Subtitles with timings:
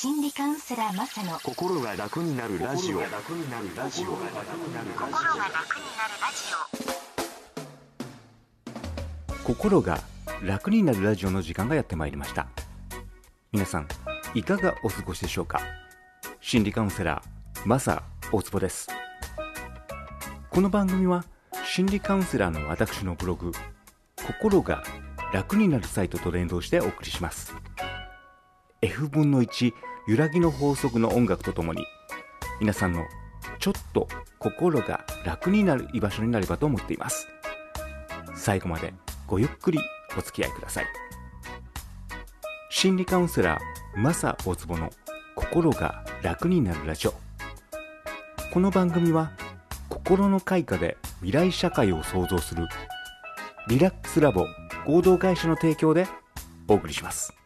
[0.00, 3.00] 心理カウンセラーマサの心が楽になるラジオ。
[3.00, 5.12] 楽になるラジオ心が楽になるラジ
[9.42, 9.98] 心が
[10.40, 12.46] 楽になるラジオの時間がやってまいりました。
[13.50, 13.88] 皆さん
[14.34, 15.58] いかがお過ごしでしょうか？
[16.40, 18.86] 心理カウンセラーマサ大坪です。
[20.50, 21.24] この番組は
[21.64, 23.50] 心理カウンセラーの私のブログ
[24.24, 24.84] 心が
[25.34, 27.52] 楽になるサイトと連動してお送りします
[28.80, 29.74] F 分の1
[30.06, 31.84] 揺らぎの法則の音楽とともに
[32.60, 33.06] 皆さんの
[33.58, 34.06] ちょっと
[34.38, 37.26] 心が楽になる居場所になればと思っています。
[38.36, 38.94] 最後まで
[39.26, 39.80] ごゆっくり
[40.16, 40.86] お付き合いください。
[42.70, 44.90] 心理カウンセラーマサ大坪の
[45.34, 47.14] 心が楽になるラジオ。
[48.52, 49.32] この番組は
[49.88, 52.68] 心の開花で未来社会を創造する
[53.68, 54.46] リラックスラボ
[54.86, 56.06] 合同会社の提供で
[56.68, 57.37] お送りします。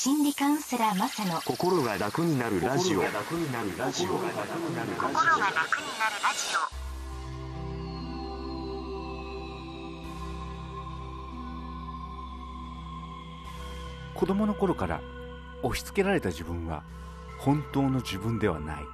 [0.00, 3.02] 心理カウンセラーマサの心が楽になるラジオ。
[3.02, 5.18] 楽になるラジオ心が楽になるラジ
[14.14, 15.00] 子供の頃から
[15.64, 16.84] 押し付けられた自分は
[17.40, 18.84] 本当の自分ではない。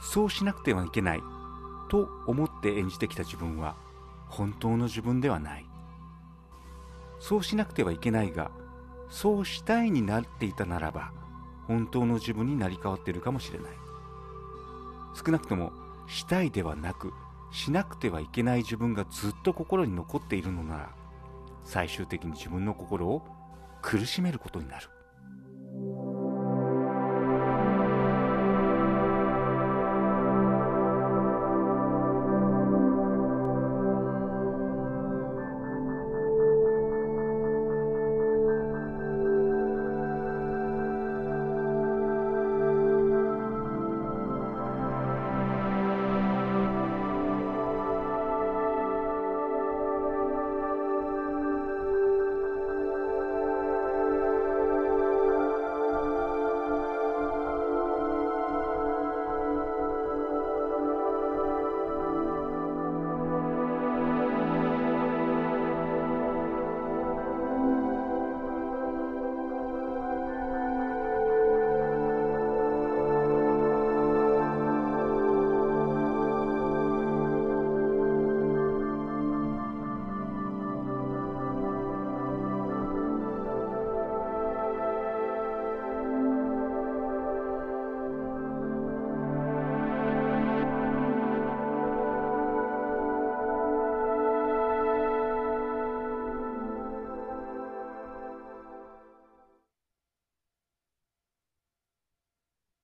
[0.00, 1.22] そうしなくてはいけない
[1.88, 3.74] と思って演じてきた自分は
[4.28, 5.66] 本当の自分ではない。
[7.18, 8.52] そうしなくてはいけないが
[9.08, 11.12] そうしたいになっていたならば
[11.66, 13.72] 本当の自分になり変わっているかもしれない。
[15.14, 15.72] 少なくとも
[16.06, 17.12] したいではなく
[17.50, 20.90] しなくてはいけない自分がずっと心に残っているのなら
[21.64, 23.22] 最終的に自分の心を
[23.82, 24.88] 苦しめることになる。